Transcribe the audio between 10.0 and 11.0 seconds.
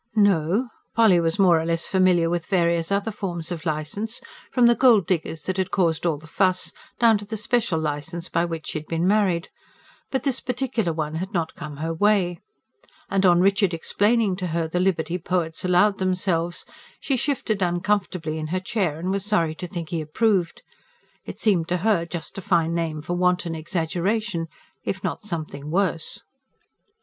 but this particular